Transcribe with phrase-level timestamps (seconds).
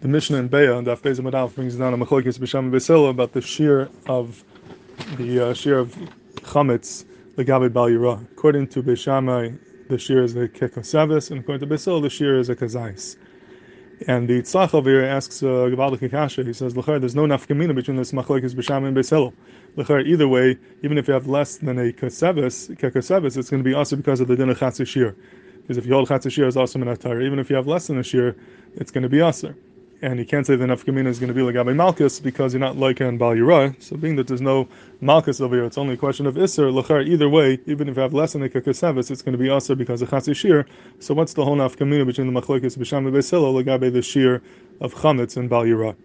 [0.00, 3.40] the Mishnah in Beitzah and Daf Adal brings down a Machlokes B'Sham Beisila about the
[3.40, 4.44] shear of
[5.16, 5.96] the uh, shear of
[6.36, 7.04] chametz
[7.36, 8.22] legabe bal yira.
[8.30, 9.58] According to Beishamai,
[9.88, 13.16] the shear is a kekosavis, and according to Beisil, the shear is a kazais.
[14.06, 17.74] And the Tzlach over here asks uh, Gavaldik Kasha, he says, L'char, there's no nafkamina
[17.74, 19.32] between this machlekes b'sham and beisel.
[19.74, 23.68] L'char, either way, even if you have less than a kasevis, kekasevis, it's going to
[23.68, 25.16] be also because of the din of chatzishir.
[25.62, 27.98] Because if you hold chatzishir it's also an minatar, even if you have less than
[27.98, 28.36] a shear,
[28.76, 29.52] it's going to be also
[30.00, 32.60] and you can't say the nafkamina is going to be like Abai Malchus because you're
[32.60, 33.82] not like in Bal Yirah.
[33.82, 34.68] So being that there's no
[35.00, 38.02] Malchus over here, it's only a question of Isser, Lachar, either way, even if you
[38.02, 40.66] have less than a Kakasavis, it's going to be also because of Chatzi Shir.
[41.00, 44.40] So what's the whole nafkamina between the Machlekes B'Sham and Beisilo, Lagabe the Shir
[44.80, 45.96] of Chametz and Bal Yirah?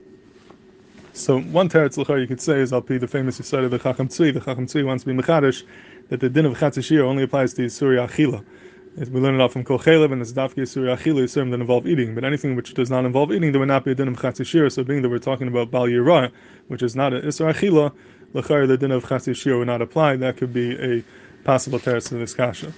[1.15, 3.77] So one teretz lachar you could say is I'll be the famous side of the
[3.77, 4.33] Chacham Tzvi.
[4.33, 5.63] The Chacham Tzvi wants to be mechadish
[6.09, 8.43] that the din of Chatzishir only applies to Surya Achila
[8.95, 12.13] we learn it off from Kol and it's Dafki Yisur Achilu Yisurim that involve eating.
[12.13, 14.71] But anything which does not involve eating, there would not be a din of Chatzishir.
[14.71, 16.31] So being that we're talking about Bal Yirah,
[16.67, 17.91] which is not a Isur Achila,
[18.33, 20.17] L'chayr the din of Chatzishir would not apply.
[20.17, 21.03] That could be a
[21.43, 22.71] possible teretz to this kasha.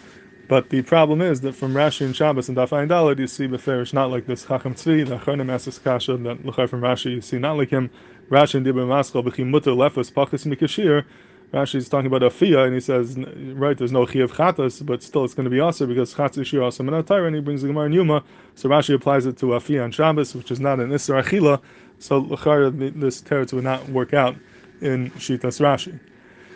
[0.48, 3.94] But the problem is that from Rashi and Shabbos and Dafayin Dalad, you see Beferish
[3.94, 7.40] not like this Chacham Tzvi, the Achronim asks kasha, that L'chayr from Rashi, you see
[7.40, 7.90] not like him.
[8.30, 11.04] Rashi and Dibur Maskal, B'chim Mutter Lefus Pachis Mikashir,
[11.54, 13.18] Rashi is talking about a fia, and he says,
[13.54, 16.46] right, there's no chi of chatas, but still it's going to be also because chatas
[16.46, 18.24] shir also minatayr, and he brings the Gemara in Yuma.
[18.56, 21.62] So Rashi applies it to a fia on Shabbos, which is not an isra achila.
[22.00, 24.36] So this teretz would not work out
[24.82, 26.00] in shitas Rashi.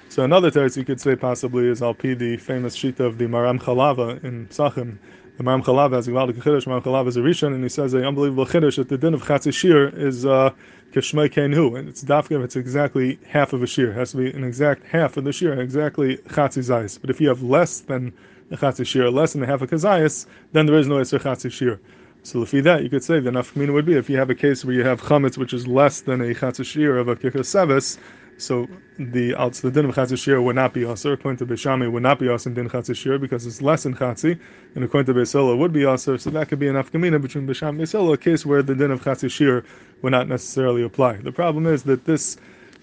[0.09, 3.59] So another teretz you could say possibly is al the famous shita of the Maram
[3.59, 4.97] Chalava in Psachim,
[5.39, 8.03] Maram Chalav has a Gvaldik Chiddush, Maram Chalav is a Rishon, and he says an
[8.03, 10.51] unbelievable Chiddush that the din of Chatzis Shir is uh,
[10.91, 13.91] Keshmei Kenhu, and it's Dafka it's exactly half of a Shir.
[13.91, 16.99] It has to be an exact half of the Shir, exactly Chatzis Zayis.
[16.99, 18.11] But if you have less than
[18.51, 21.53] a Chatzis Shir, less than a half of Kazayas, then there is no Esr Chatzis
[21.53, 21.79] Shir.
[22.23, 24.65] So if that, you could say the nafkamina would be if you have a case
[24.65, 27.97] where you have chametz which is less than a chatzashir of a kikasevis,
[28.39, 31.13] so the outs the din of chatzishir would not be aser.
[31.13, 34.39] According to Bishami, would not be aser in din chatzishir because it's less than chatzi,
[34.75, 36.17] and according to Beisola would be aser.
[36.17, 38.91] So that could be an afkamina between Bisham and Beisola, a case where the din
[38.91, 39.65] of chatzishir
[40.01, 41.17] would not necessarily apply.
[41.17, 42.37] The problem is that this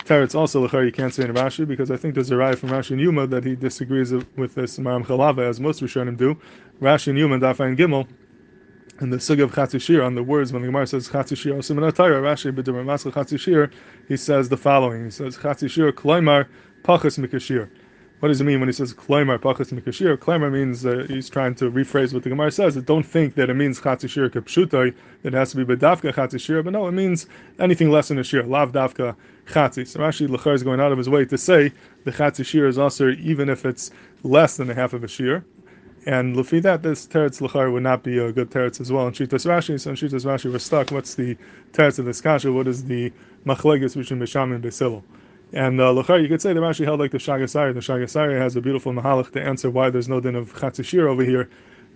[0.04, 2.70] teretz also lechar you can't say in Rashi because I think there's a raya from
[2.70, 6.38] Rashi and Yuma that he disagrees with this Maram Chalava as most Rishonim do.
[6.80, 7.42] Rashi and Yuma and
[7.78, 8.06] Gimel
[9.00, 12.22] in the Sugya of Chatzishir, on the words when the Gemara says Chatzishir Osim Atayra,
[12.22, 13.70] Rashi B'Dimar Maskal Chatzishir,
[14.08, 15.04] he says the following.
[15.04, 16.46] He says Chatzishir Kloimar
[16.82, 17.68] Pachas Mikashir.
[18.20, 20.16] What does it mean when he says Kloimar Pachas Mikashir?
[20.16, 22.76] Kloimar means uh, he's trying to rephrase what the Gemara says.
[22.76, 26.72] Don't think that it means Chatzishir Kapshutai, that it has to be Bedavka Chatzishir, but
[26.72, 27.26] no, it means
[27.58, 29.14] anything less than a Shir, Lav Davka
[29.46, 29.86] Chatzi.
[29.86, 31.70] So Rashi Lachar is going out of his way to say
[32.04, 33.90] the Chatzishir is also even if it's
[34.22, 35.44] less than a half of a Shir.
[36.06, 39.08] And Lufi that this teretz lachar would not be a good teretz as well.
[39.08, 40.92] In Shitas Rashi, so in Shitas Rashi we're stuck.
[40.92, 41.36] What's the
[41.72, 42.52] teretz of this kasha?
[42.52, 43.12] What is the
[43.44, 45.02] machleges between Bisham and Besilil?
[45.52, 47.74] And uh, lachar, you could say the Rashi held like the Shaagas Aryeh.
[47.74, 51.08] The Shaagas Aryeh has a beautiful mahalach to answer why there's no din of chatzishir
[51.08, 51.48] over here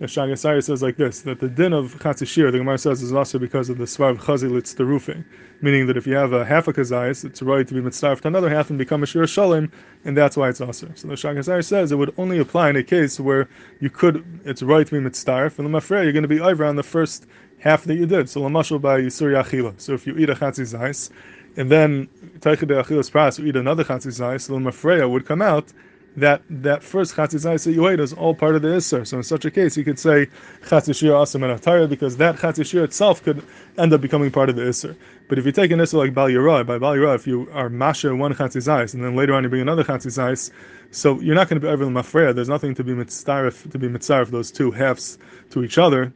[0.07, 3.37] Shaagas Aryeh says like this that the din of Chatzishir, the Gemara says, is also
[3.37, 5.23] because of the Svarv Chazilitz Terufing,
[5.61, 8.27] meaning that if you have a half a Kazayas, it's right to be mitzvah to
[8.27, 9.71] another half and become a Shir Shalim,
[10.03, 10.89] and that's why it's also.
[10.95, 13.47] So the Shaagas Aryeh says it would only apply in a case where
[13.79, 16.65] you could, it's right to be mitzvah, and the Mafre, you're going to be over
[16.65, 17.27] on the first
[17.59, 18.27] half that you did.
[18.27, 19.79] So Lamashal by Yisur Yachila.
[19.79, 21.11] So if you eat a Chatzizais,
[21.57, 22.07] and then
[22.39, 25.71] Taichid Achilas Pras, you eat another Chatzizais, so the Mafreya would come out
[26.17, 29.07] that that first chatzis ate is all part of the isser.
[29.07, 30.27] So in such a case, you could say
[30.63, 33.43] chatzishir asim and atayra because that chatzishir itself could
[33.77, 34.95] end up becoming part of the isser.
[35.29, 37.69] But if you take an isser like bal yirah, by bal yirah, if you are
[37.69, 40.51] masha one chatzis and then later on you bring another chatzis
[40.91, 42.35] so you're not going to be ever mafreya.
[42.35, 45.17] There's nothing to be mitzaref to be mitzaref those two halves
[45.51, 46.11] to each other.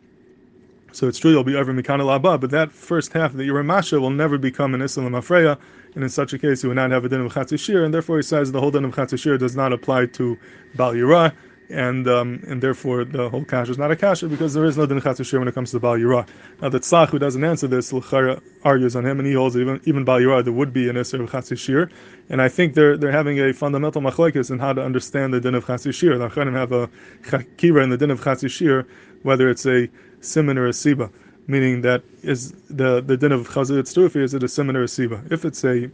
[0.95, 3.99] So it's true you'll be over mikana laba, but that first half that you're masha
[3.99, 5.59] will never become an isser mafreya
[5.93, 8.17] and in such a case he would not have a din of chatzishir, and therefore
[8.17, 10.37] he says the whole din of chatzishir does not apply to
[10.75, 11.33] bal yirah,
[11.69, 14.85] and um, and therefore the whole kasha is not a kasha because there is no
[14.85, 16.27] din of chatzishir when it comes to bal yirah.
[16.61, 19.81] Now the Tzlach who doesn't answer this, L'chara argues on him, and he holds even
[19.85, 21.89] even bal yirah there would be an isser of chatzishir,
[22.29, 25.55] and I think they're they're having a fundamental machlekes in how to understand the din
[25.55, 26.17] of chatzishir.
[26.17, 26.89] The Achronim have a
[27.23, 28.85] chakira in the din of chatzishir,
[29.23, 29.89] whether it's a
[30.25, 31.09] simon or a siba
[31.47, 34.87] meaning that is the the din of chazir tzrufi is it a simon or a
[34.87, 35.31] siba?
[35.31, 35.89] If it's a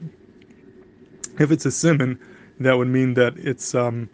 [1.40, 2.20] if it's a simon,
[2.60, 4.10] that would mean that it's um,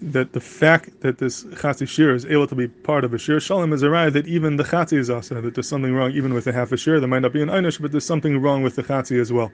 [0.00, 3.40] that the fact that this chatzi shir is able to be part of a shir
[3.40, 6.34] shalom is a right that even the chatzi is also that there's something wrong even
[6.34, 7.00] with a half a shir.
[7.00, 9.50] There might not be an einish, but there's something wrong with the chatzi as well.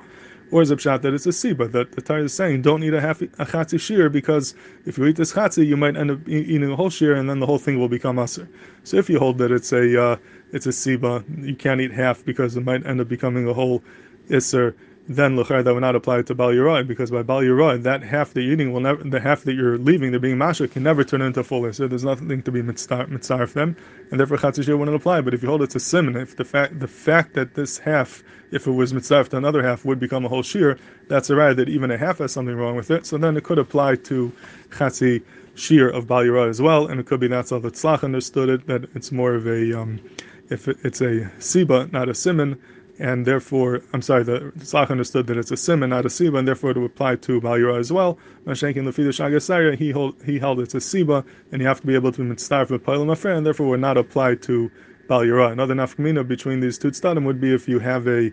[0.52, 2.94] Or is a pshat that it's a siba that the Torah is saying don't eat
[2.94, 4.54] a half a chatzi shir because
[4.84, 7.40] if you eat this chatzi you might end up eating a whole shir and then
[7.40, 8.46] the whole thing will become aser.
[8.84, 10.16] So if you hold that it's a uh,
[10.52, 11.24] it's a siba.
[11.44, 13.82] You can't eat half because it might end up becoming a whole
[14.28, 14.74] isser
[15.08, 18.32] then lechar that would not apply to bal yeroi because by bal yeroi that half
[18.34, 21.02] that you're eating will never the half that you're leaving, they're being masha, can never
[21.02, 23.76] turn into full so there's nothing to be mitzvah for them,
[24.10, 25.20] and therefore chatzishir wouldn't apply.
[25.20, 28.22] But if you hold it to simon, if the fact the fact that this half,
[28.52, 30.78] if it was mitzvah to another half, would become a whole shear,
[31.08, 33.04] that's a right that even a half has something wrong with it.
[33.04, 34.32] So then it could apply to
[34.70, 35.22] chatzi
[35.56, 38.48] shear of bal yeroi as well, and it could be that's how the tzlach understood
[38.48, 40.00] it that it's more of a um,
[40.48, 42.60] if it's a siba, not a simon
[42.98, 46.38] and therefore, I'm sorry, the Tzlach understood that it's a sim and not a siba,
[46.38, 48.18] and therefore it would apply to Balira as well.
[48.46, 51.94] Mashenkin Shaagas Aryeh, he hold, he held it's a siba, and you have to be
[51.94, 54.70] able to mitzvah for Pailam Afre, and therefore would not apply to
[55.08, 55.52] Balira.
[55.52, 58.30] Another nafkamina between these two tzadim would be if you have a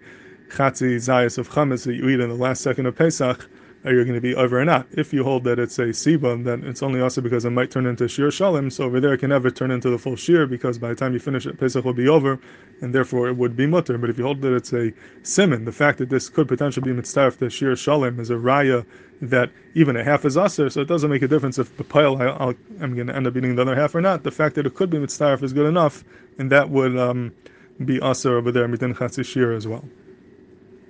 [0.49, 3.49] chatzi zayas of chametz that you eat in the last second of Pesach,
[3.85, 4.87] are you going to be over or not?
[4.91, 7.85] If you hold that it's a siba, then it's only also because it might turn
[7.85, 8.71] into shir shalim.
[8.71, 11.13] So over there, it can never turn into the full shir because by the time
[11.13, 12.39] you finish it, Pesach will be over,
[12.81, 13.97] and therefore it would be mutter.
[13.97, 14.91] But if you hold that it's a
[15.23, 18.85] simon, the fact that this could potentially be mitzvah to shir shalim is a raya
[19.21, 22.21] that even a half is aser, so it doesn't make a difference if the pile
[22.21, 24.23] I, am going to end up eating the other half or not.
[24.23, 26.03] The fact that it could be mitzvah is good enough,
[26.37, 27.33] and that would um,
[27.83, 29.85] be aser over there, mitin chatzis shir as well.